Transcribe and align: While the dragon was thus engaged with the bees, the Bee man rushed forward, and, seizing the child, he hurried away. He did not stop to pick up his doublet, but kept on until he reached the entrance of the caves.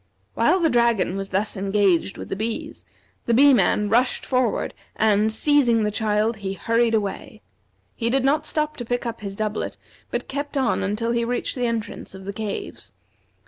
While 0.33 0.59
the 0.59 0.69
dragon 0.71 1.15
was 1.15 1.29
thus 1.29 1.55
engaged 1.55 2.17
with 2.17 2.29
the 2.29 2.35
bees, 2.35 2.85
the 3.27 3.35
Bee 3.35 3.53
man 3.53 3.87
rushed 3.87 4.25
forward, 4.25 4.73
and, 4.95 5.31
seizing 5.31 5.83
the 5.83 5.91
child, 5.91 6.37
he 6.37 6.53
hurried 6.53 6.95
away. 6.95 7.43
He 7.95 8.09
did 8.09 8.25
not 8.25 8.47
stop 8.47 8.77
to 8.77 8.83
pick 8.85 9.05
up 9.05 9.21
his 9.21 9.35
doublet, 9.35 9.77
but 10.09 10.27
kept 10.27 10.57
on 10.57 10.81
until 10.81 11.11
he 11.11 11.23
reached 11.23 11.53
the 11.53 11.67
entrance 11.67 12.15
of 12.15 12.25
the 12.25 12.33
caves. 12.33 12.93